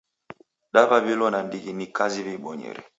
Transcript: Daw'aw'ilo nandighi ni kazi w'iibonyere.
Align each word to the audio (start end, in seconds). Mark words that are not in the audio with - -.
Daw'aw'ilo 0.73 1.27
nandighi 1.31 1.71
ni 1.73 1.87
kazi 1.97 2.19
w'iibonyere. 2.25 2.81